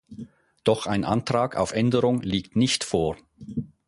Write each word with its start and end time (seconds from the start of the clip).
Doch 0.63 0.87
ein 0.87 1.05
Antrag 1.05 1.55
auf 1.55 1.73
Änderung 1.73 2.21
liegt 2.23 2.55
nicht 2.55 2.83
vor. 2.83 3.17